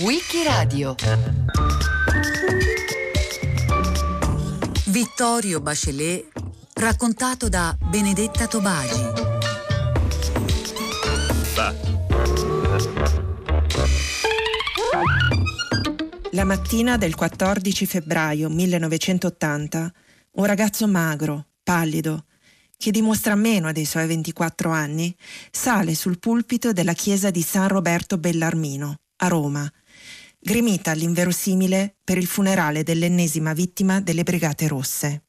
[0.00, 0.96] Wikiradio
[4.86, 6.26] Vittorio Bachelet
[6.74, 9.02] raccontato da Benedetta Tobagi.
[16.32, 19.92] La mattina del 14 febbraio 1980,
[20.32, 22.24] un ragazzo magro, pallido,
[22.76, 25.14] che dimostra meno dei suoi 24 anni,
[25.50, 29.70] sale sul pulpito della chiesa di San Roberto Bellarmino, a Roma,
[30.38, 35.22] grimita all'inverosimile per il funerale dell'ennesima vittima delle Brigate Rosse.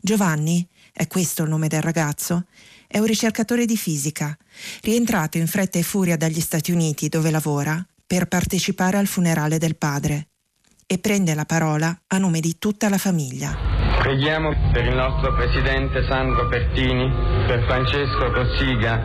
[0.00, 2.46] Giovanni, è questo il nome del ragazzo,
[2.86, 4.36] è un ricercatore di fisica,
[4.82, 9.76] rientrato in fretta e furia dagli Stati Uniti dove lavora per partecipare al funerale del
[9.76, 10.28] padre
[10.86, 13.77] e prende la parola a nome di tutta la famiglia.
[13.98, 17.12] Preghiamo per il nostro Presidente Sandro Pertini,
[17.46, 19.04] per Francesco Cossiga,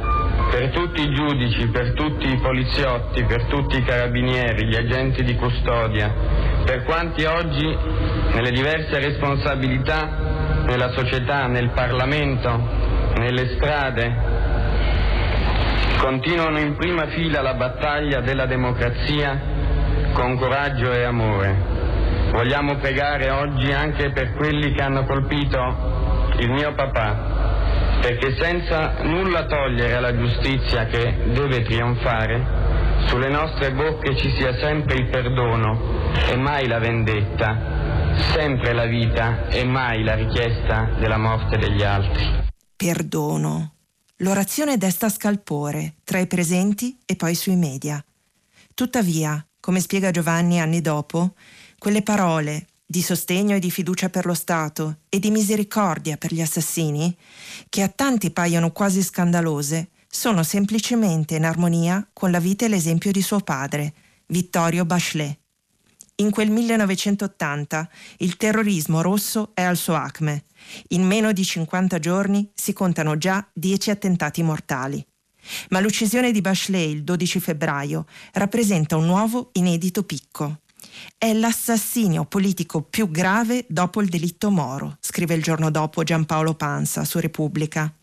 [0.50, 5.36] per tutti i giudici, per tutti i poliziotti, per tutti i carabinieri, gli agenti di
[5.36, 6.14] custodia,
[6.64, 7.66] per quanti oggi
[8.34, 12.50] nelle diverse responsabilità nella società, nel Parlamento,
[13.18, 14.16] nelle strade,
[15.98, 19.42] continuano in prima fila la battaglia della democrazia
[20.14, 21.83] con coraggio e amore.
[22.34, 25.60] Vogliamo pregare oggi anche per quelli che hanno colpito
[26.40, 34.18] il mio papà, perché senza nulla togliere alla giustizia che deve trionfare, sulle nostre bocche
[34.18, 40.16] ci sia sempre il perdono e mai la vendetta, sempre la vita e mai la
[40.16, 42.26] richiesta della morte degli altri.
[42.76, 43.74] Perdono.
[44.18, 48.04] L'orazione desta scalpore tra i presenti e poi sui media.
[48.74, 51.36] Tuttavia, come spiega Giovanni anni dopo,
[51.84, 56.40] quelle parole di sostegno e di fiducia per lo Stato e di misericordia per gli
[56.40, 57.14] assassini,
[57.68, 63.12] che a tanti paiono quasi scandalose, sono semplicemente in armonia con la vita e l'esempio
[63.12, 63.94] di suo padre,
[64.28, 65.38] Vittorio Bachelet.
[66.22, 67.90] In quel 1980
[68.20, 70.46] il terrorismo rosso è al suo acme.
[70.90, 75.06] In meno di 50 giorni si contano già 10 attentati mortali.
[75.72, 80.60] Ma l'uccisione di Bachelet il 12 febbraio rappresenta un nuovo inedito picco.
[81.18, 87.06] È l'assassinio politico più grave dopo il delitto Moro, scrive il giorno dopo Giampaolo Pansa
[87.06, 87.94] su Repubblica.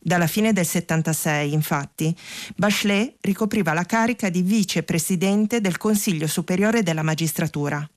[0.00, 2.16] Dalla fine del 76, infatti,
[2.56, 7.88] Bachelet ricopriva la carica di vicepresidente del Consiglio Superiore della Magistratura.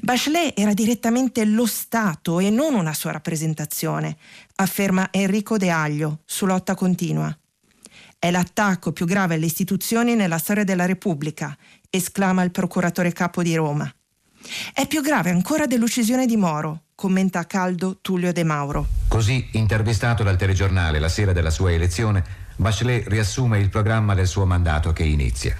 [0.00, 4.16] Bachelet era direttamente lo Stato e non una sua rappresentazione,
[4.56, 7.36] afferma Enrico De Aglio su Lotta Continua.
[8.22, 11.56] È l'attacco più grave alle istituzioni nella storia della Repubblica
[11.88, 13.90] esclama il procuratore capo di Roma.
[14.74, 18.86] È più grave ancora dell'uccisione di Moro, commenta a caldo Tullio De Mauro.
[19.08, 22.22] Così, intervistato dal telegiornale la sera della sua elezione,
[22.56, 25.56] Bachelet riassume il programma del suo mandato che inizia.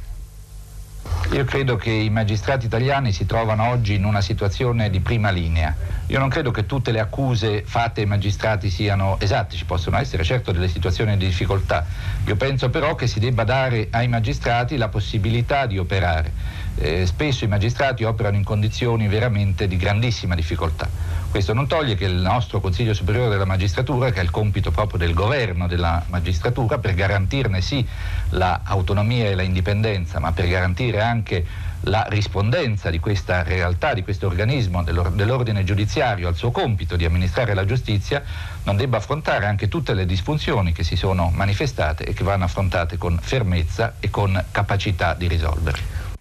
[1.33, 5.73] Io credo che i magistrati italiani si trovano oggi in una situazione di prima linea.
[6.07, 10.25] Io non credo che tutte le accuse fatte ai magistrati siano esatte, ci possono essere
[10.25, 11.87] certo delle situazioni di difficoltà.
[12.27, 16.33] Io penso però che si debba dare ai magistrati la possibilità di operare.
[16.75, 20.89] Eh, spesso i magistrati operano in condizioni veramente di grandissima difficoltà.
[21.31, 24.99] Questo non toglie che il nostro Consiglio Superiore della Magistratura, che è il compito proprio
[24.99, 27.87] del governo della magistratura, per garantirne sì
[28.31, 31.47] l'autonomia e l'indipendenza, ma per garantire anche
[31.83, 37.55] la rispondenza di questa realtà, di questo organismo dell'ordine giudiziario al suo compito di amministrare
[37.55, 38.25] la giustizia,
[38.65, 42.99] non debba affrontare anche tutte le disfunzioni che si sono manifestate e che vanno affrontate
[42.99, 45.79] con fermezza e con capacità di risolvere.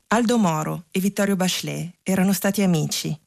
[0.10, 3.20] Aldo Moro e Vittorio Bachelet erano stati amici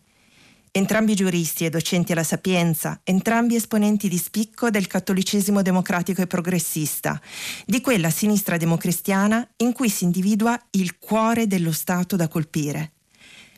[0.74, 7.20] Entrambi giuristi e docenti alla Sapienza, entrambi esponenti di spicco del cattolicesimo democratico e progressista,
[7.66, 12.92] di quella sinistra democristiana in cui si individua il cuore dello Stato da colpire.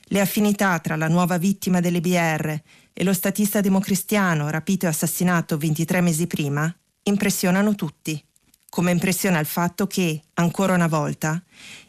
[0.07, 2.53] Le affinità tra la nuova vittima delle BR
[2.93, 8.21] e lo statista democristiano rapito e assassinato 23 mesi prima impressionano tutti,
[8.69, 11.41] come impressiona il fatto che, ancora una volta,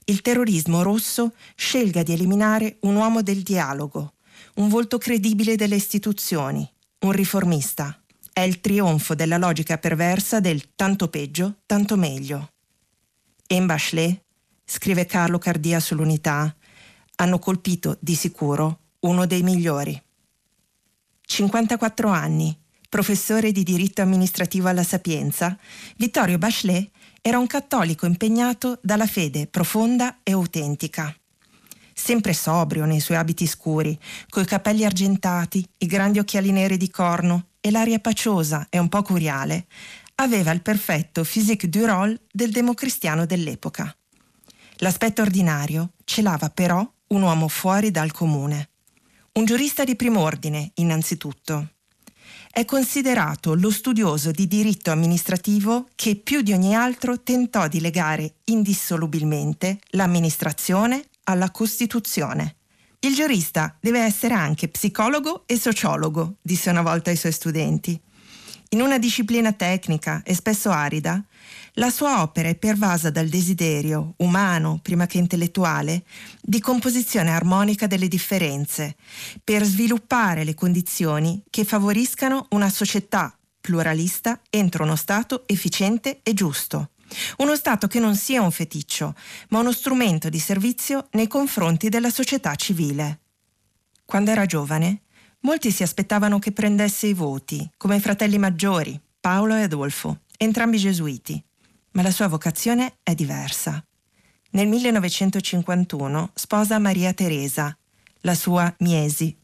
[0.05, 4.13] il terrorismo rosso scelga di eliminare un uomo del dialogo,
[4.55, 6.69] un volto credibile delle istituzioni,
[6.99, 8.02] un riformista.
[8.31, 12.52] È il trionfo della logica perversa del tanto peggio, tanto meglio.
[13.47, 14.23] E in Bachelet,
[14.63, 16.55] scrive Carlo Cardia sull'unità,
[17.16, 20.02] hanno colpito di sicuro uno dei migliori.
[21.22, 22.57] 54 anni,
[22.87, 25.57] professore di diritto amministrativo alla Sapienza,
[25.97, 26.91] Vittorio Bachelet
[27.22, 31.13] era un cattolico impegnato dalla fede profonda e autentica
[31.97, 33.97] sempre sobrio nei suoi abiti scuri,
[34.29, 39.01] coi capelli argentati, i grandi occhiali neri di corno e l'aria paciosa e un po'
[39.01, 39.65] curiale,
[40.15, 43.95] aveva il perfetto physique du rôle del democristiano dell'epoca.
[44.79, 48.69] L'aspetto ordinario celava però un uomo fuori dal comune.
[49.33, 51.69] Un giurista di prim'ordine, innanzitutto.
[52.51, 58.35] È considerato lo studioso di diritto amministrativo che più di ogni altro tentò di legare
[58.45, 62.55] indissolubilmente l'amministrazione alla Costituzione.
[62.99, 68.01] Il giurista deve essere anche psicologo e sociologo, disse una volta ai suoi studenti.
[68.69, 71.23] In una disciplina tecnica e spesso arida,
[71.73, 76.03] la sua opera è pervasa dal desiderio, umano prima che intellettuale,
[76.41, 78.95] di composizione armonica delle differenze,
[79.43, 86.89] per sviluppare le condizioni che favoriscano una società pluralista entro uno Stato efficiente e giusto.
[87.37, 89.16] Uno Stato che non sia un feticcio,
[89.49, 93.19] ma uno strumento di servizio nei confronti della società civile.
[94.05, 95.02] Quando era giovane,
[95.41, 100.78] molti si aspettavano che prendesse i voti, come i fratelli maggiori, Paolo e Adolfo, entrambi
[100.78, 101.41] gesuiti.
[101.91, 103.84] Ma la sua vocazione è diversa.
[104.52, 107.75] Nel 1951 sposa Maria Teresa,
[108.22, 109.35] la sua Miesi,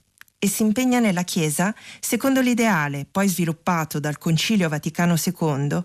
[0.44, 5.80] e si impegna nella Chiesa secondo l'ideale, poi sviluppato dal Concilio Vaticano II,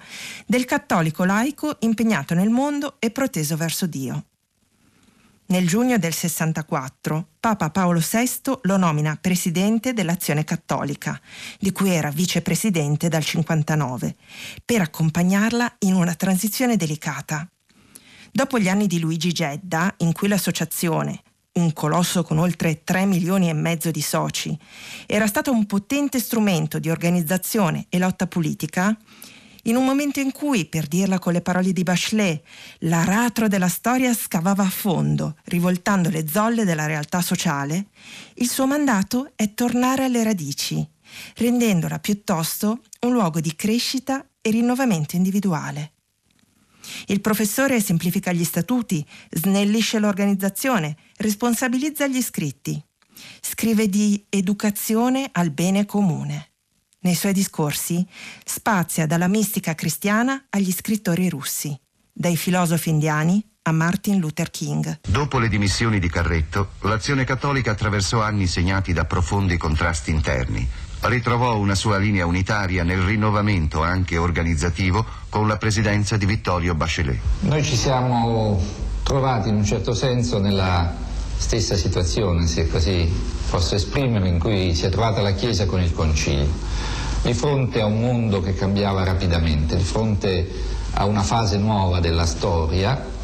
[0.46, 4.24] del cattolico laico impegnato nel mondo e proteso verso Dio.
[5.48, 8.30] Nel giugno del 64 Papa Paolo VI
[8.62, 11.20] lo nomina presidente dell'Azione Cattolica,
[11.58, 14.16] di cui era vicepresidente dal 59,
[14.64, 17.46] per accompagnarla in una transizione delicata.
[18.32, 21.20] Dopo gli anni di Luigi Gedda, in cui l'associazione,
[21.56, 24.56] un colosso con oltre 3 milioni e mezzo di soci,
[25.06, 28.96] era stato un potente strumento di organizzazione e lotta politica,
[29.66, 32.40] in un momento in cui, per dirla con le parole di Bachelet,
[32.80, 37.86] l'aratro della storia scavava a fondo, rivoltando le zolle della realtà sociale,
[38.34, 40.86] il suo mandato è tornare alle radici,
[41.36, 45.95] rendendola piuttosto un luogo di crescita e rinnovamento individuale.
[47.06, 52.82] Il professore semplifica gli statuti, snellisce l'organizzazione, responsabilizza gli iscritti.
[53.40, 56.52] Scrive di educazione al bene comune.
[57.00, 58.04] Nei suoi discorsi
[58.44, 61.78] spazia dalla mistica cristiana agli scrittori russi,
[62.12, 65.00] dai filosofi indiani a Martin Luther King.
[65.06, 70.68] Dopo le dimissioni di Carretto, l'azione cattolica attraversò anni segnati da profondi contrasti interni
[71.00, 77.18] ritrovò una sua linea unitaria nel rinnovamento anche organizzativo con la presidenza di Vittorio Bachelet.
[77.40, 78.60] Noi ci siamo
[79.02, 80.92] trovati in un certo senso nella
[81.36, 83.08] stessa situazione, se così
[83.50, 86.48] posso esprimerlo, in cui si è trovata la Chiesa con il Concilio,
[87.22, 90.50] di fronte a un mondo che cambiava rapidamente, di fronte
[90.94, 93.14] a una fase nuova della storia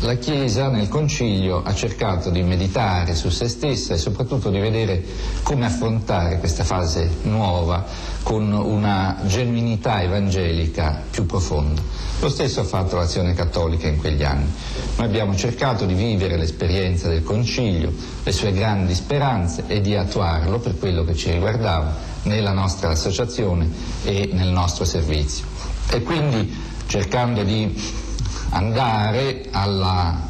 [0.00, 5.02] la Chiesa nel Concilio ha cercato di meditare su se stessa e soprattutto di vedere
[5.42, 7.84] come affrontare questa fase nuova
[8.22, 11.80] con una genuinità evangelica più profonda.
[12.20, 14.52] Lo stesso ha fatto l'azione cattolica in quegli anni.
[14.96, 20.58] Noi abbiamo cercato di vivere l'esperienza del Concilio, le sue grandi speranze e di attuarlo
[20.58, 21.94] per quello che ci riguardava
[22.24, 23.70] nella nostra associazione
[24.04, 25.46] e nel nostro servizio.
[25.88, 26.54] E quindi
[26.86, 28.04] cercando di
[28.50, 30.20] andare alla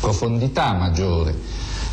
[0.00, 1.34] profondità maggiore,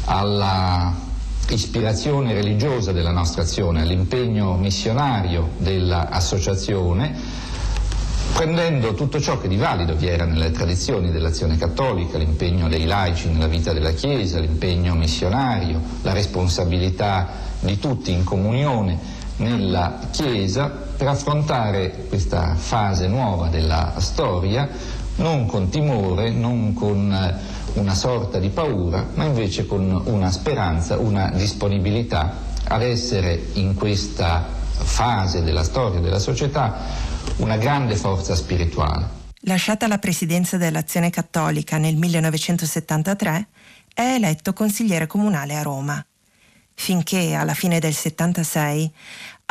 [0.05, 1.07] alla
[1.49, 7.15] ispirazione religiosa della nostra azione, all'impegno missionario dell'associazione,
[8.33, 13.29] prendendo tutto ciò che di valido vi era nelle tradizioni dell'azione cattolica, l'impegno dei laici
[13.29, 17.27] nella vita della Chiesa, l'impegno missionario, la responsabilità
[17.59, 24.67] di tutti in comunione nella Chiesa, per affrontare questa fase nuova della storia
[25.19, 30.97] non con timore, non con eh, una sorta di paura, ma invece con una speranza,
[30.97, 36.77] una disponibilità ad essere in questa fase della storia della società
[37.37, 39.17] una grande forza spirituale.
[39.43, 43.47] Lasciata la presidenza dell'Azione Cattolica nel 1973,
[43.93, 46.05] è eletto consigliere comunale a Roma,
[46.73, 48.91] finché alla fine del 76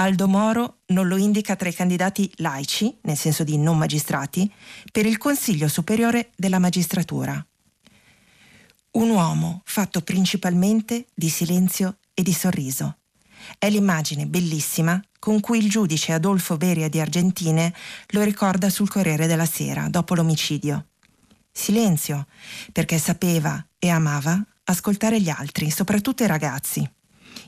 [0.00, 4.48] Aldo Moro non lo indica tra i candidati laici, nel senso di non magistrati,
[4.92, 7.44] per il Consiglio Superiore della Magistratura.
[8.92, 12.98] Un uomo fatto principalmente di silenzio e di sorriso.
[13.58, 17.74] È l'immagine bellissima con cui il giudice Adolfo Beria di Argentine
[18.10, 20.90] lo ricorda sul Corriere della Sera dopo l'omicidio.
[21.50, 22.28] Silenzio,
[22.70, 26.88] perché sapeva e amava ascoltare gli altri, soprattutto i ragazzi,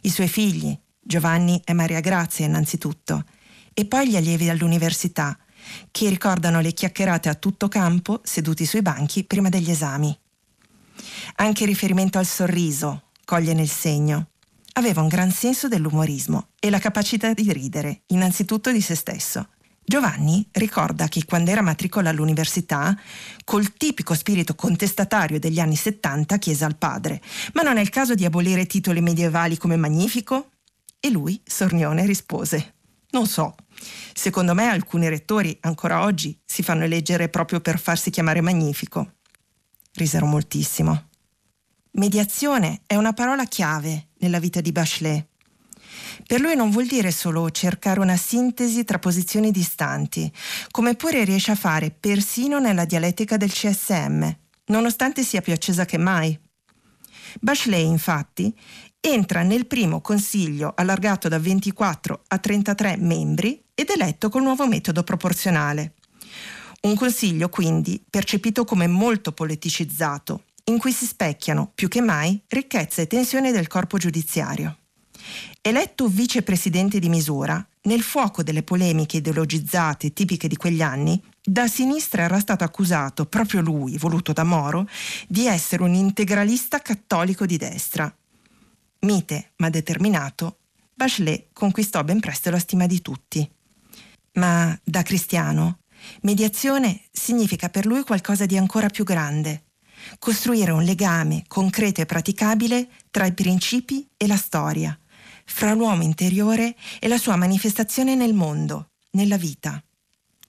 [0.03, 3.25] i suoi figli, Giovanni e Maria Grazia innanzitutto,
[3.73, 5.39] e poi gli allievi all'università,
[5.91, 10.17] che ricordano le chiacchierate a tutto campo seduti sui banchi prima degli esami.
[11.37, 14.29] Anche il riferimento al sorriso coglie nel segno.
[14.75, 19.49] Aveva un gran senso dell'umorismo e la capacità di ridere, innanzitutto di se stesso.
[19.85, 22.97] Giovanni ricorda che quando era matricola all'università,
[23.45, 27.21] col tipico spirito contestatario degli anni 70, chiese al padre:
[27.55, 30.51] Ma non è il caso di abolire titoli medievali come magnifico?
[31.01, 32.75] E lui, sornione, rispose:
[33.11, 33.55] Non so.
[34.13, 39.15] Secondo me alcuni rettori ancora oggi si fanno eleggere proprio per farsi chiamare magnifico.
[39.95, 41.09] Risero moltissimo.
[41.93, 45.27] Mediazione è una parola chiave nella vita di Bachelet.
[46.27, 50.31] Per lui non vuol dire solo cercare una sintesi tra posizioni distanti,
[50.71, 54.31] come pure riesce a fare persino nella dialettica del CSM,
[54.67, 56.39] nonostante sia più accesa che mai.
[57.41, 58.57] Bachelet, infatti,
[59.01, 65.03] entra nel primo consiglio allargato da 24 a 33 membri ed eletto col nuovo metodo
[65.03, 65.95] proporzionale.
[66.83, 73.03] Un consiglio quindi percepito come molto politicizzato, in cui si specchiano più che mai ricchezza
[73.03, 74.77] e tensione del corpo giudiziario.
[75.61, 82.23] Eletto vicepresidente di misura, nel fuoco delle polemiche ideologizzate tipiche di quegli anni, da sinistra
[82.23, 84.87] era stato accusato, proprio lui, voluto da Moro,
[85.27, 88.15] di essere un integralista cattolico di destra.
[89.01, 90.59] Mite, ma determinato,
[90.95, 93.51] Bachelet conquistò ben presto la stima di tutti.
[94.35, 95.79] Ma da cristiano,
[96.23, 99.65] mediazione significa per lui qualcosa di ancora più grande,
[100.19, 104.99] costruire un legame concreto e praticabile tra i principi e la storia,
[105.47, 109.83] fra l'uomo interiore e la sua manifestazione nel mondo, nella vita.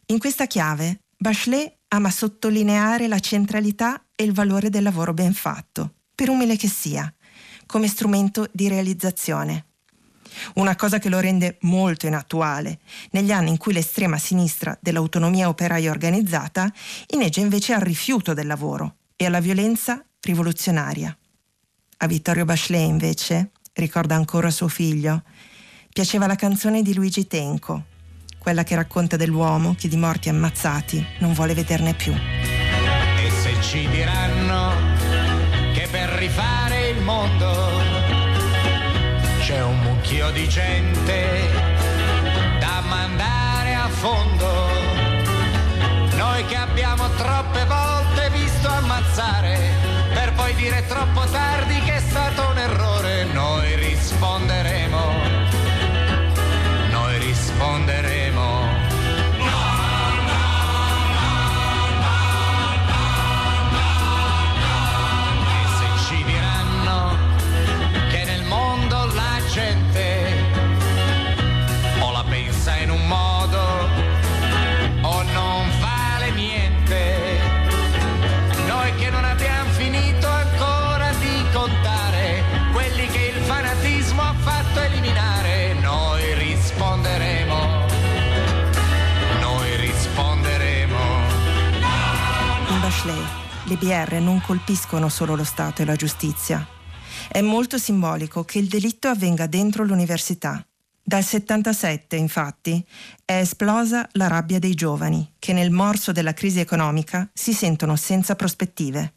[0.08, 5.96] In questa chiave, Bachelet ama sottolineare la centralità e il valore del lavoro ben fatto,
[6.14, 7.14] per umile che sia,
[7.72, 9.68] come strumento di realizzazione.
[10.56, 12.80] Una cosa che lo rende molto inattuale,
[13.12, 16.72] negli anni in cui l'estrema sinistra dell'autonomia operaia organizzata
[17.08, 21.18] inneggia invece al rifiuto del lavoro e alla violenza rivoluzionaria.
[22.00, 25.24] A Vittorio Bachelet, invece, ricorda ancora suo figlio,
[25.94, 27.86] piaceva la canzone di Luigi Tenco,
[28.38, 32.12] quella che racconta dell'uomo che di morti ammazzati non vuole vederne più.
[32.12, 34.74] E se ci diranno
[35.74, 37.70] che per rifare mondo.
[39.40, 41.50] C'è un mucchio di gente
[42.60, 44.68] da mandare a fondo,
[46.16, 49.58] noi che abbiamo troppe volte visto ammazzare
[50.14, 55.14] per poi dire troppo tardi che è stato un errore, noi risponderemo,
[56.92, 57.91] noi risponderemo.
[93.04, 93.28] Bachelet,
[93.66, 96.68] le BR non colpiscono solo lo Stato e la giustizia.
[97.28, 100.64] È molto simbolico che il delitto avvenga dentro l'università.
[101.02, 102.86] Dal 77, infatti,
[103.26, 108.36] è esplosa la rabbia dei giovani, che nel morso della crisi economica si sentono senza
[108.36, 109.14] prospettive.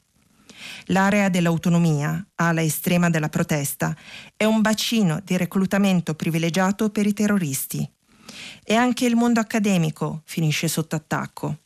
[0.87, 3.95] L'area dell'autonomia, ala estrema della protesta,
[4.35, 7.87] è un bacino di reclutamento privilegiato per i terroristi.
[8.64, 11.59] E anche il mondo accademico finisce sotto attacco.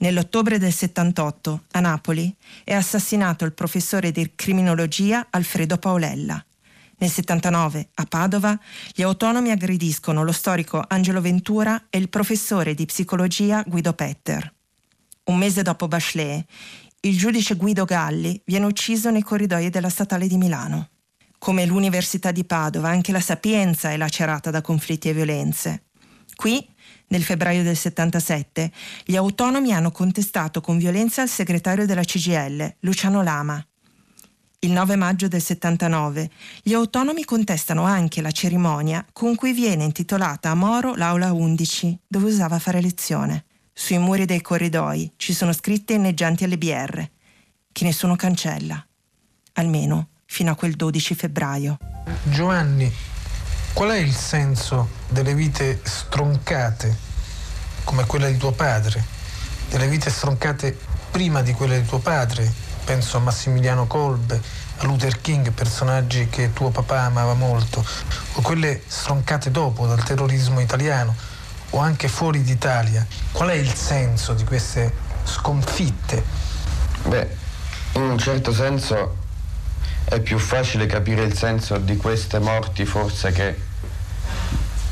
[0.00, 6.42] Nell'ottobre del 78, a Napoli, è assassinato il professore di criminologia Alfredo Paolella.
[6.96, 8.58] Nel 79, a Padova,
[8.94, 14.50] gli autonomi aggrediscono lo storico Angelo Ventura e il professore di psicologia Guido Petter.
[15.24, 16.46] Un mese dopo Bachelet,
[17.00, 20.88] il giudice Guido Galli viene ucciso nei corridoi della statale di Milano.
[21.36, 25.82] Come l'Università di Padova, anche la Sapienza è lacerata da conflitti e violenze.
[26.34, 26.66] Qui,
[27.10, 28.70] nel febbraio del 77,
[29.04, 33.64] gli autonomi hanno contestato con violenza il segretario della CGL, Luciano Lama.
[34.60, 36.30] Il 9 maggio del 79,
[36.62, 42.26] gli autonomi contestano anche la cerimonia con cui viene intitolata a Moro l'Aula 11, dove
[42.26, 43.46] usava fare lezione.
[43.72, 47.02] Sui muri dei corridoi ci sono scritte inneggianti alle BR,
[47.72, 48.86] che nessuno cancella,
[49.54, 51.78] almeno fino a quel 12 febbraio.
[52.24, 52.92] Giovanni,
[53.72, 57.08] qual è il senso delle vite stroncate
[57.84, 59.04] come quella di tuo padre?
[59.68, 60.76] Delle vite stroncate
[61.10, 62.50] prima di quelle di tuo padre?
[62.84, 64.40] Penso a Massimiliano Kolbe,
[64.78, 67.84] a Luther King, personaggi che tuo papà amava molto,
[68.32, 71.14] o quelle stroncate dopo dal terrorismo italiano
[71.70, 73.06] o anche fuori d'Italia.
[73.32, 74.92] Qual è il senso di queste
[75.24, 76.24] sconfitte?
[77.04, 77.36] Beh,
[77.92, 79.16] in un certo senso
[80.04, 83.56] è più facile capire il senso di queste morti forse che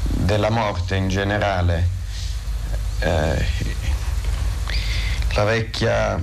[0.03, 1.89] della morte in generale.
[3.01, 3.47] eh,
[5.35, 6.21] la vecchia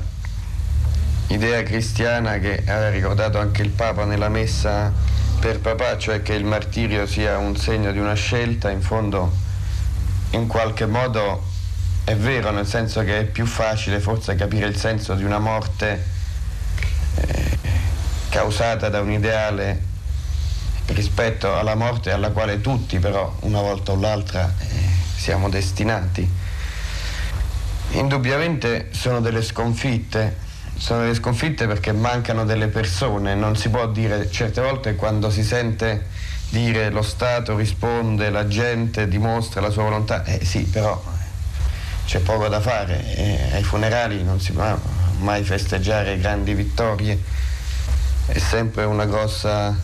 [1.28, 4.92] idea cristiana che aveva ricordato anche il Papa nella messa
[5.40, 9.32] per papà, cioè che il martirio sia un segno di una scelta, in fondo
[10.32, 11.44] in qualche modo
[12.04, 16.04] è vero, nel senso che è più facile forse capire il senso di una morte
[17.16, 17.55] eh,
[18.36, 19.82] causata da un ideale
[20.88, 24.66] rispetto alla morte alla quale tutti però una volta o l'altra eh,
[25.16, 26.30] siamo destinati.
[27.92, 30.36] Indubbiamente sono delle sconfitte,
[30.78, 35.42] sono delle sconfitte perché mancano delle persone, non si può dire certe volte quando si
[35.42, 36.08] sente
[36.50, 41.02] dire lo Stato risponde, la gente dimostra la sua volontà, eh sì però
[42.06, 44.78] c'è poco da fare, eh, ai funerali non si può
[45.20, 47.18] mai festeggiare grandi vittorie,
[48.28, 49.76] è sempre una grossa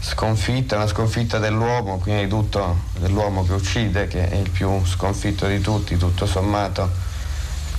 [0.00, 5.46] sconfitta, una sconfitta dell'uomo, prima di tutto dell'uomo che uccide, che è il più sconfitto
[5.46, 6.90] di tutti, tutto sommato,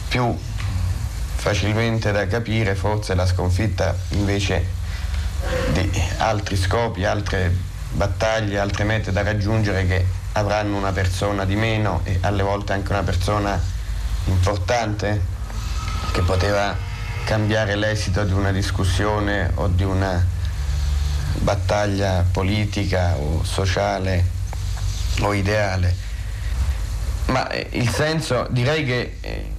[0.08, 0.38] più
[1.36, 4.66] facilmente da capire forse la sconfitta invece
[5.74, 7.54] di altri scopi, altre
[7.92, 12.92] battaglie, altre mete da raggiungere che avranno una persona di meno e alle volte anche
[12.92, 13.62] una persona
[14.26, 15.22] importante
[16.12, 16.92] che poteva
[17.26, 20.24] cambiare l'esito di una discussione o di una
[21.40, 24.26] battaglia politica o sociale
[25.22, 25.96] o ideale.
[27.28, 29.52] Ma eh, il senso, direi che eh,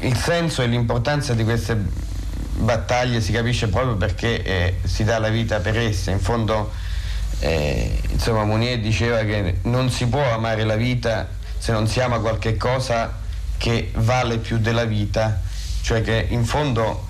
[0.00, 1.76] il senso e l'importanza di queste
[2.56, 6.10] battaglie si capisce proprio perché eh, si dà la vita per esse.
[6.10, 6.72] In fondo,
[7.40, 12.20] eh, insomma, Mounier diceva che non si può amare la vita se non si ama
[12.20, 13.18] qualche cosa
[13.58, 15.42] che vale più della vita,
[15.82, 17.06] cioè che in fondo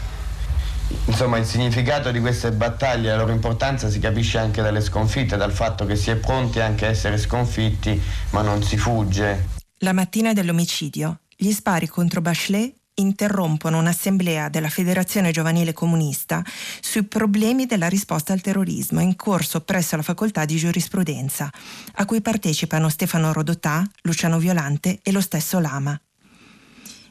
[1.06, 5.36] insomma il significato di queste battaglie e la loro importanza si capisce anche dalle sconfitte,
[5.36, 8.00] dal fatto che si è pronti anche a essere sconfitti,
[8.30, 9.48] ma non si fugge.
[9.78, 16.44] La mattina dell'omicidio, gli spari contro Bachelet interrompono un'assemblea della Federazione Giovanile Comunista
[16.80, 21.50] sui problemi della risposta al terrorismo in corso presso la facoltà di giurisprudenza,
[21.94, 25.98] a cui partecipano Stefano Rodotà, Luciano Violante e lo stesso Lama.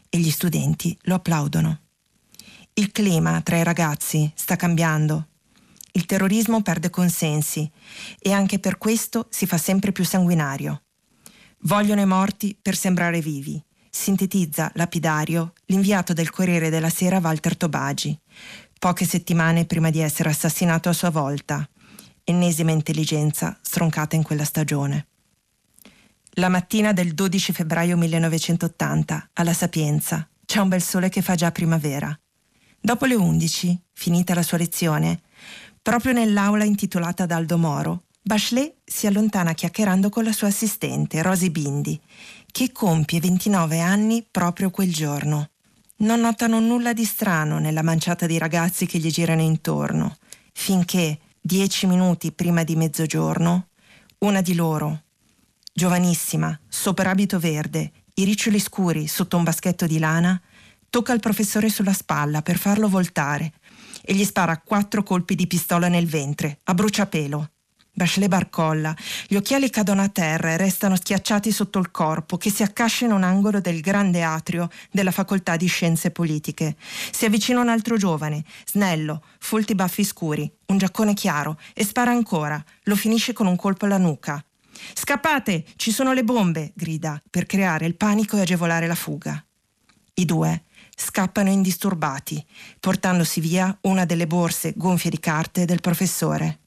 [0.09, 1.81] E gli studenti lo applaudono.
[2.73, 5.27] Il clima tra i ragazzi sta cambiando.
[5.91, 7.69] Il terrorismo perde consensi
[8.17, 10.83] e anche per questo si fa sempre più sanguinario.
[11.63, 18.17] Vogliono i morti per sembrare vivi, sintetizza lapidario l'inviato del Corriere della Sera Walter Tobagi,
[18.79, 21.67] poche settimane prima di essere assassinato a sua volta.
[22.23, 25.08] Ennesima intelligenza stroncata in quella stagione.
[26.39, 31.51] La mattina del 12 febbraio 1980, alla Sapienza, c'è un bel sole che fa già
[31.51, 32.17] primavera.
[32.79, 35.19] Dopo le 11, finita la sua lezione,
[35.81, 41.49] proprio nell'aula intitolata ad Aldo Moro, Bachelet si allontana chiacchierando con la sua assistente, Rosy
[41.49, 41.99] Bindi,
[42.49, 45.49] che compie 29 anni proprio quel giorno.
[45.97, 50.15] Non notano nulla di strano nella manciata di ragazzi che gli girano intorno,
[50.53, 53.67] finché, dieci minuti prima di mezzogiorno,
[54.19, 55.01] una di loro,
[55.79, 60.39] giovanissima, sopra abito verde, i riccioli scuri sotto un baschetto di lana,
[60.89, 63.53] tocca il professore sulla spalla per farlo voltare
[64.01, 67.51] e gli spara quattro colpi di pistola nel ventre, a bruciapelo.
[67.93, 68.93] Bachelet barcolla,
[69.25, 73.13] gli occhiali cadono a terra e restano schiacciati sotto il corpo che si accascia in
[73.13, 76.75] un angolo del grande atrio della facoltà di scienze politiche.
[77.11, 82.61] Si avvicina un altro giovane, snello, folti baffi scuri, un giaccone chiaro e spara ancora,
[82.83, 84.43] lo finisce con un colpo alla nuca.
[84.93, 89.43] Scappate, ci sono le bombe, grida, per creare il panico e agevolare la fuga.
[90.15, 90.63] I due
[90.95, 92.45] scappano indisturbati,
[92.79, 96.59] portandosi via una delle borse gonfie di carte del professore.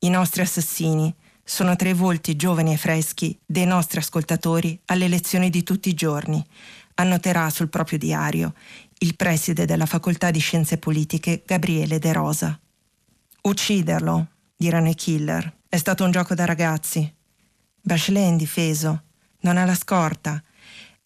[0.00, 5.50] I nostri assassini sono tra i volti giovani e freschi dei nostri ascoltatori alle lezioni
[5.50, 6.44] di tutti i giorni,
[6.94, 8.54] annoterà sul proprio diario
[8.98, 12.60] il preside della facoltà di scienze politiche Gabriele De Rosa.
[13.42, 17.12] Ucciderlo, diranno i killer, è stato un gioco da ragazzi.
[17.80, 19.02] Bachelet è indifeso,
[19.40, 20.42] non ha la scorta,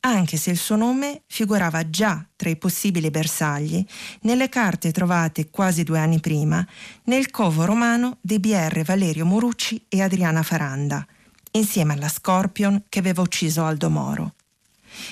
[0.05, 3.85] anche se il suo nome figurava già tra i possibili bersagli
[4.23, 6.67] nelle carte trovate quasi due anni prima
[7.05, 11.07] nel covo romano dei BR Valerio Morucci e Adriana Faranda,
[11.53, 14.35] insieme alla Scorpion che aveva ucciso Aldo Moro.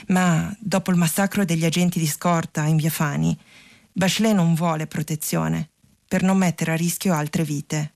[0.09, 3.37] Ma dopo il massacro degli agenti di scorta in via Fani,
[3.93, 5.71] Bachelet non vuole protezione
[6.07, 7.95] per non mettere a rischio altre vite.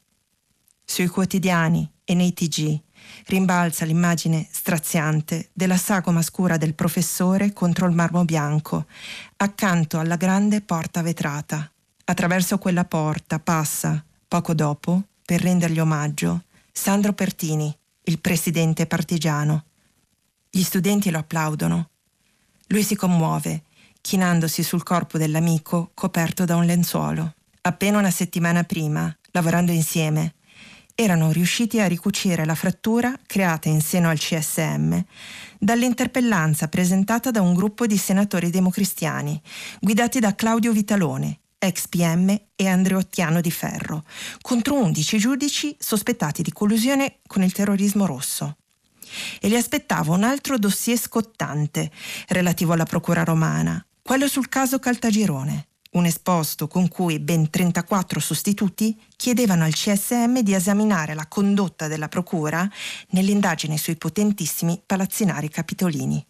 [0.84, 2.80] Sui quotidiani e nei TG
[3.26, 8.86] rimbalza l'immagine straziante della sagoma scura del professore contro il marmo bianco,
[9.36, 11.70] accanto alla grande porta vetrata.
[12.04, 19.64] Attraverso quella porta passa, poco dopo, per rendergli omaggio, Sandro Pertini, il presidente partigiano.
[20.50, 21.88] Gli studenti lo applaudono,
[22.68, 23.64] Lui si commuove,
[24.00, 27.34] chinandosi sul corpo dell'amico coperto da un lenzuolo.
[27.62, 30.34] Appena una settimana prima, lavorando insieme,
[30.94, 35.00] erano riusciti a ricucire la frattura creata in seno al CSM
[35.58, 39.40] dall'interpellanza presentata da un gruppo di senatori democristiani,
[39.80, 44.04] guidati da Claudio Vitalone, ex PM e Andreottiano di Ferro,
[44.40, 48.58] contro 11 giudici sospettati di collusione con il terrorismo rosso.
[49.40, 51.90] E li aspettava un altro dossier scottante
[52.28, 58.96] relativo alla Procura romana, quello sul caso Caltagirone un esposto con cui ben 34 sostituti
[59.16, 62.68] chiedevano al CSM di esaminare la condotta della Procura
[63.10, 66.24] nell'indagine sui potentissimi palazzinari capitolini.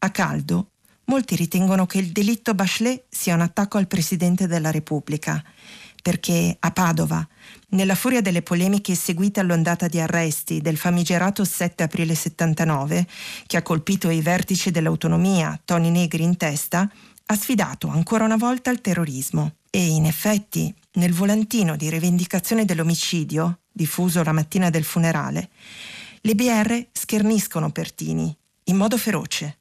[0.00, 0.70] A caldo,
[1.06, 5.42] molti ritengono che il delitto Bachelet sia un attacco al Presidente della Repubblica,
[6.02, 7.26] perché a Padova,
[7.70, 13.06] nella furia delle polemiche seguite all'ondata di arresti del famigerato 7 aprile 79,
[13.46, 16.90] che ha colpito i vertici dell'autonomia, Toni Negri in testa,
[17.26, 23.60] ha sfidato ancora una volta il terrorismo e in effetti nel volantino di rivendicazione dell'omicidio,
[23.72, 25.50] diffuso la mattina del funerale,
[26.20, 28.34] le BR scherniscono Pertini
[28.64, 29.58] in modo feroce.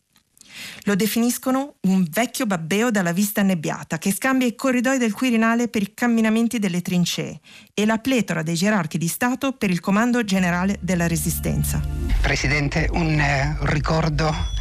[0.84, 5.82] Lo definiscono un vecchio babbeo dalla vista annebbiata che scambia i corridoi del Quirinale per
[5.82, 7.40] i camminamenti delle trincee
[7.74, 11.82] e la pletora dei gerarchi di Stato per il comando generale della Resistenza.
[12.22, 14.53] Presidente, un eh, ricordo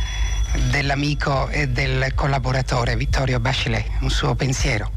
[0.70, 4.90] dell'amico e del collaboratore Vittorio Bachelet, un suo pensiero.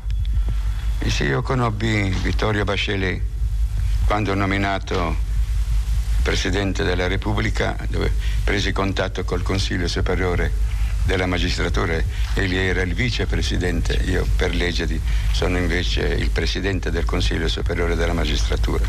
[1.08, 3.22] Sì, io conobbi Vittorio Bachelet
[4.06, 5.16] quando nominato
[6.22, 8.12] Presidente della Repubblica, dove
[8.44, 10.52] presi contatto col Consiglio Superiore
[11.04, 12.02] della Magistratura,
[12.34, 15.00] egli era il vicepresidente, io per legge
[15.32, 18.84] sono invece il Presidente del Consiglio Superiore della Magistratura.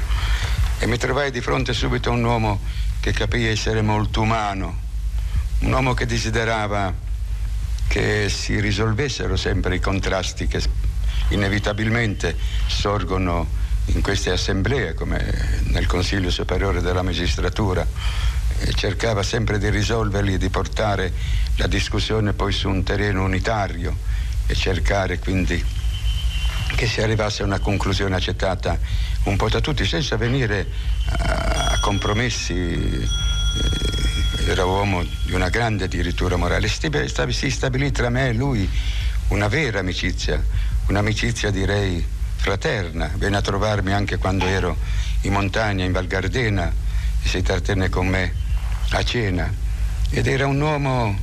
[0.79, 2.61] E mi trovai di fronte subito a un uomo
[3.01, 4.85] che capì essere molto umano,
[5.61, 6.93] un uomo che desiderava
[7.89, 10.63] che si risolvessero sempre i contrasti che
[11.29, 17.87] inevitabilmente sorgono in queste assemblee come nel Consiglio Superiore della Magistratura
[18.59, 21.13] e cercava sempre di risolverli e di portare
[21.57, 23.97] la discussione poi su un terreno unitario
[24.47, 25.65] e cercare quindi
[26.75, 28.79] che si arrivasse a una conclusione accettata
[29.25, 30.67] un po' da tutti senza venire
[31.07, 33.09] a, compromessi eh,
[34.49, 38.69] era uomo di una grande addirittura morale, si stabilì tra me e lui
[39.29, 40.41] una vera amicizia,
[40.87, 42.05] un'amicizia direi
[42.37, 43.11] fraterna.
[43.17, 44.77] Venne a trovarmi anche quando ero
[45.23, 46.73] in montagna, in Val Gardena,
[47.23, 48.33] e si trattenne con me
[48.91, 49.53] a cena.
[50.11, 51.19] Ed era un uomo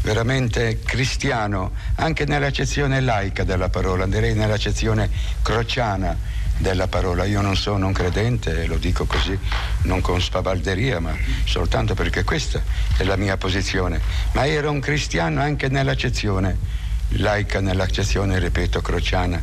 [0.00, 5.10] veramente cristiano, anche nell'accezione laica della parola, direi nell'accezione
[5.42, 6.16] crociana
[6.58, 7.24] della parola.
[7.24, 9.38] Io non sono un credente, lo dico così,
[9.82, 12.62] non con spavalderia, ma soltanto perché questa
[12.96, 14.00] è la mia posizione.
[14.32, 16.82] Ma ero un cristiano anche nell'accezione
[17.16, 19.42] laica, nell'accezione, ripeto, crociana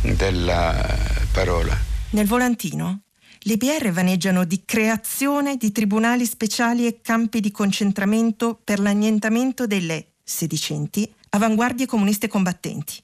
[0.00, 0.96] della
[1.32, 1.76] parola.
[2.10, 3.02] Nel volantino
[3.40, 10.14] le BR vaneggiano di creazione di tribunali speciali e campi di concentramento per l'annientamento delle
[10.24, 13.02] sedicenti avanguardie comuniste combattenti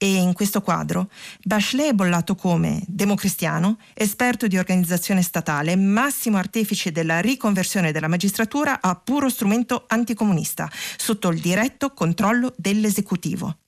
[0.00, 1.10] e in questo quadro
[1.42, 8.80] Bachelet è bollato come democristiano, esperto di organizzazione statale, massimo artefice della riconversione della magistratura
[8.80, 13.58] a puro strumento anticomunista, sotto il diretto controllo dell'esecutivo.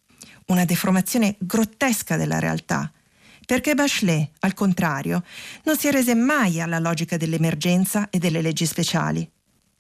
[0.46, 2.90] Una deformazione grottesca della realtà,
[3.44, 5.24] perché Bachelet, al contrario,
[5.64, 9.28] non si rese mai alla logica dell'emergenza e delle leggi speciali.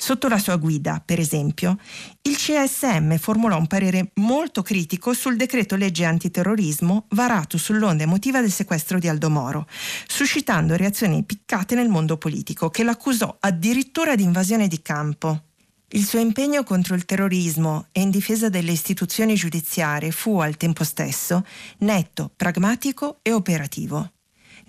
[0.02, 1.76] Sotto la sua guida, per esempio,
[2.22, 8.50] il CSM formulò un parere molto critico sul decreto legge antiterrorismo varato sull'onda emotiva del
[8.50, 9.66] sequestro di Aldo Moro,
[10.06, 15.42] suscitando reazioni piccate nel mondo politico, che l'accusò addirittura di invasione di campo.
[15.88, 20.82] Il suo impegno contro il terrorismo e in difesa delle istituzioni giudiziarie fu al tempo
[20.82, 21.44] stesso
[21.80, 24.12] netto, pragmatico e operativo.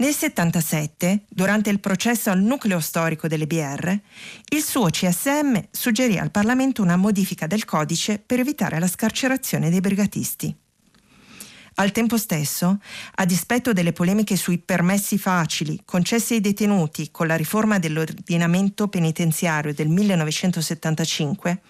[0.02, 3.96] Nel 77, durante il processo al nucleo storico delle BR,
[4.50, 9.80] il suo CSM suggerì al Parlamento una modifica del codice per evitare la scarcerazione dei
[9.80, 10.56] brigatisti.
[11.76, 12.80] Al tempo stesso,
[13.14, 19.72] a dispetto delle polemiche sui permessi facili concessi ai detenuti con la riforma dell'ordinamento penitenziario
[19.72, 21.62] del 1975,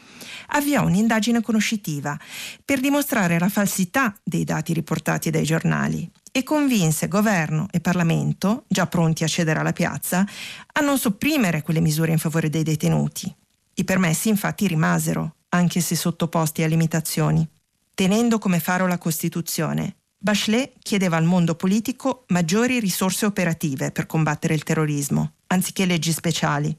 [0.51, 2.17] avviò un'indagine conoscitiva
[2.63, 8.87] per dimostrare la falsità dei dati riportati dai giornali e convinse governo e Parlamento, già
[8.87, 10.25] pronti a cedere alla piazza,
[10.73, 13.33] a non sopprimere quelle misure in favore dei detenuti.
[13.73, 17.47] I permessi infatti rimasero, anche se sottoposti a limitazioni.
[17.93, 24.53] Tenendo come faro la Costituzione, Bachelet chiedeva al mondo politico maggiori risorse operative per combattere
[24.53, 26.77] il terrorismo, anziché leggi speciali.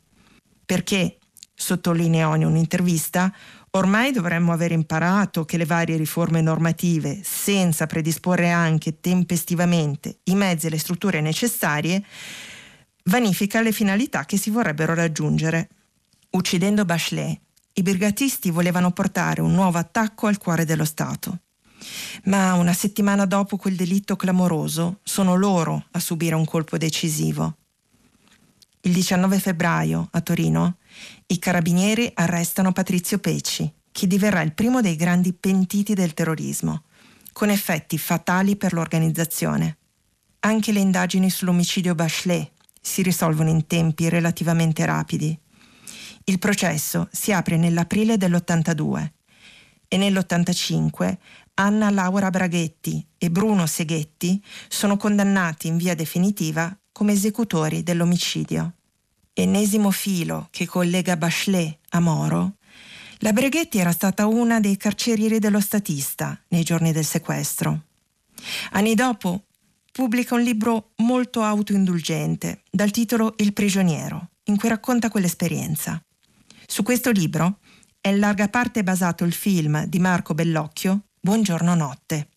[0.65, 1.19] Perché,
[1.53, 3.35] sottolineò in un'intervista,
[3.75, 10.67] Ormai dovremmo aver imparato che le varie riforme normative, senza predisporre anche tempestivamente i mezzi
[10.67, 12.05] e le strutture necessarie,
[13.05, 15.71] vanifica le finalità che si vorrebbero raggiungere.
[16.33, 17.41] Uccidendo Bachelet,
[17.73, 21.39] i brigatisti volevano portare un nuovo attacco al cuore dello Stato.
[22.25, 27.57] Ma una settimana dopo quel delitto clamoroso sono loro a subire un colpo decisivo.
[28.83, 30.77] Il 19 febbraio, a Torino,
[31.27, 36.85] i carabinieri arrestano Patrizio Pecci, che diverrà il primo dei grandi pentiti del terrorismo,
[37.33, 39.79] con effetti fatali per l'organizzazione.
[40.41, 45.38] Anche le indagini sull'omicidio Bachelet si risolvono in tempi relativamente rapidi.
[46.25, 49.11] Il processo si apre nell'aprile dell'82
[49.88, 51.17] e nell'85
[51.55, 58.75] Anna Laura Braghetti e Bruno Seghetti sono condannati in via definitiva come esecutori dell'omicidio.
[59.35, 62.57] Ennesimo filo che collega Bachelet a Moro,
[63.18, 67.85] la Breghetti era stata una dei carcerieri dello statista nei giorni del sequestro.
[68.73, 69.45] Anni dopo
[69.90, 76.03] pubblica un libro molto autoindulgente dal titolo Il prigioniero, in cui racconta quell'esperienza.
[76.66, 77.61] Su questo libro
[78.01, 82.29] è in larga parte basato il film di Marco Bellocchio Buongiorno notte.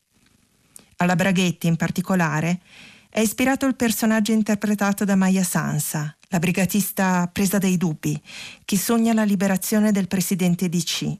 [0.98, 2.62] Alla Braghetti in particolare
[3.10, 8.20] è ispirato il personaggio interpretato da Maya Sansa, la brigatista presa dai dubbi,
[8.64, 11.18] che sogna la liberazione del presidente DC.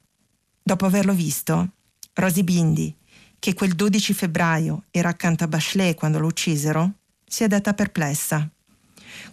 [0.62, 1.72] Dopo averlo visto,
[2.14, 2.96] Rosy Bindi,
[3.40, 6.94] che quel 12 febbraio era accanto a Bachelet quando lo uccisero,
[7.26, 8.50] si è detta perplessa.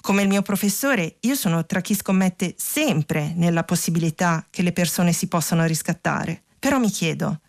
[0.01, 5.13] Come il mio professore, io sono tra chi scommette sempre nella possibilità che le persone
[5.13, 6.43] si possano riscattare.
[6.59, 7.41] Però mi chiedo,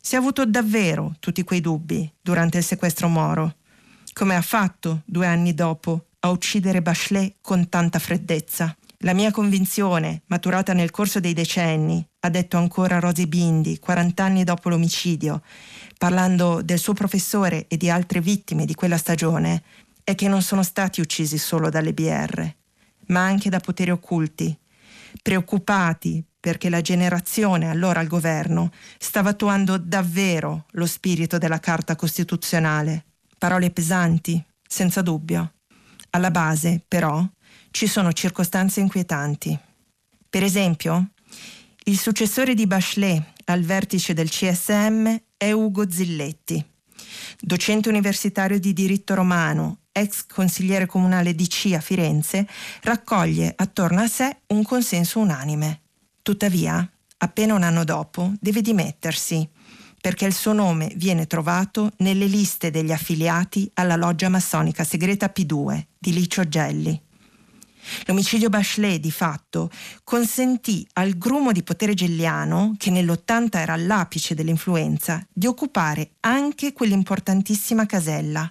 [0.00, 3.56] se ha avuto davvero tutti quei dubbi durante il sequestro Moro,
[4.12, 8.76] come ha fatto due anni dopo a uccidere Bachelet con tanta freddezza.
[9.02, 14.44] La mia convinzione, maturata nel corso dei decenni, ha detto ancora Rosy Bindi, 40 anni
[14.44, 15.42] dopo l'omicidio,
[15.96, 19.62] parlando del suo professore e di altre vittime di quella stagione,
[20.02, 22.44] è che non sono stati uccisi solo dalle BR,
[23.06, 24.56] ma anche da poteri occulti,
[25.22, 33.04] preoccupati perché la generazione allora al governo stava attuando davvero lo spirito della Carta Costituzionale
[33.38, 35.57] Parole pesanti, senza dubbio.
[36.10, 37.26] Alla base, però,
[37.70, 39.58] ci sono circostanze inquietanti.
[40.30, 41.10] Per esempio,
[41.84, 46.64] il successore di Bachelet al vertice del CSM è Ugo Zilletti,
[47.40, 52.46] docente universitario di diritto romano, ex consigliere comunale DC a Firenze,
[52.82, 55.80] raccoglie attorno a sé un consenso unanime.
[56.22, 59.48] Tuttavia, appena un anno dopo, deve dimettersi
[60.08, 65.84] perché il suo nome viene trovato nelle liste degli affiliati alla loggia massonica segreta P2
[65.98, 66.98] di Licio Gelli.
[68.06, 69.70] L'omicidio Bachelet, di fatto,
[70.04, 77.84] consentì al grumo di potere gelliano, che nell'80 era all'apice dell'influenza, di occupare anche quell'importantissima
[77.84, 78.50] casella.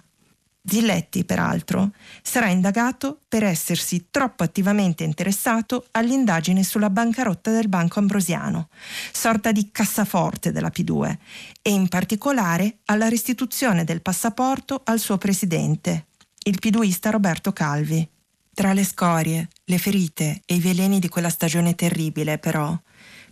[0.68, 8.68] Zilletti, peraltro, sarà indagato per essersi troppo attivamente interessato all'indagine sulla bancarotta del Banco Ambrosiano,
[9.10, 11.16] sorta di cassaforte della P2,
[11.62, 16.06] e in particolare alla restituzione del passaporto al suo presidente,
[16.44, 18.06] il piduista Roberto Calvi.
[18.52, 22.78] Tra le scorie, le ferite e i veleni di quella stagione terribile, però,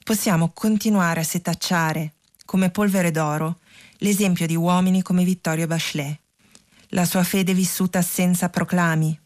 [0.03, 3.59] possiamo continuare a setacciare, come polvere d'oro,
[3.99, 6.21] l'esempio di uomini come Vittorio Bachelet
[6.97, 9.17] la sua fede vissuta senza proclami,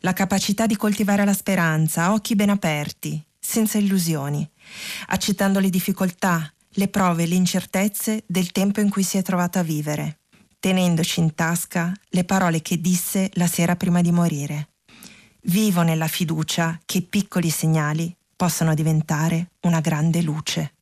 [0.00, 4.48] la capacità di coltivare la speranza a occhi ben aperti, senza illusioni,
[5.08, 9.58] accettando le difficoltà, le prove e le incertezze del tempo in cui si è trovato
[9.58, 10.20] a vivere,
[10.58, 14.68] tenendoci in tasca le parole che disse la sera prima di morire.
[15.42, 20.72] Vivo nella fiducia che piccoli segnali possano diventare una grande luce.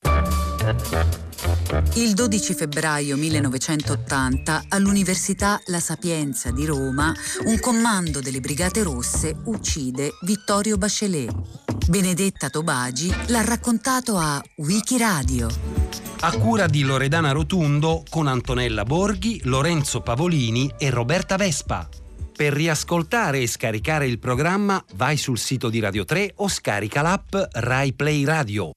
[1.95, 10.13] Il 12 febbraio 1980 all'Università La Sapienza di Roma un comando delle Brigate Rosse uccide
[10.23, 11.33] Vittorio Bachelet.
[11.89, 15.49] Benedetta Tobagi l'ha raccontato a Wikiradio.
[16.21, 21.89] A cura di Loredana Rotundo con Antonella Borghi, Lorenzo Pavolini e Roberta Vespa.
[22.37, 27.35] Per riascoltare e scaricare il programma vai sul sito di Radio 3 o scarica l'app
[27.53, 28.73] Rai Play Radio.